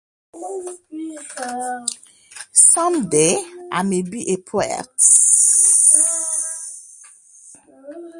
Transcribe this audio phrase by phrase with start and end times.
[2.73, 3.35] Some day
[3.71, 4.89] I may be a poet.